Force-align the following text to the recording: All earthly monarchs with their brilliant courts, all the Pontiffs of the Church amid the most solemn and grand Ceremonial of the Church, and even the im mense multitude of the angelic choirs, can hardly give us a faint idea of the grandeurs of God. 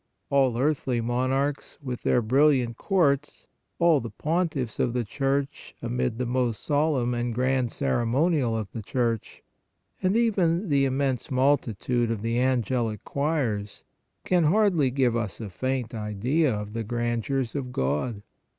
All 0.31 0.57
earthly 0.57 0.99
monarchs 0.99 1.77
with 1.79 2.01
their 2.01 2.23
brilliant 2.23 2.75
courts, 2.75 3.45
all 3.77 4.01
the 4.01 4.09
Pontiffs 4.09 4.79
of 4.79 4.93
the 4.93 5.03
Church 5.03 5.75
amid 5.79 6.17
the 6.17 6.25
most 6.25 6.63
solemn 6.63 7.13
and 7.13 7.35
grand 7.35 7.71
Ceremonial 7.71 8.57
of 8.57 8.67
the 8.71 8.81
Church, 8.81 9.43
and 10.01 10.15
even 10.15 10.69
the 10.69 10.87
im 10.87 10.97
mense 10.97 11.29
multitude 11.29 12.09
of 12.09 12.23
the 12.23 12.39
angelic 12.39 13.03
choirs, 13.05 13.83
can 14.25 14.45
hardly 14.45 14.89
give 14.89 15.15
us 15.15 15.39
a 15.39 15.51
faint 15.51 15.93
idea 15.93 16.51
of 16.51 16.73
the 16.73 16.83
grandeurs 16.83 17.53
of 17.53 17.71
God. 17.71 18.23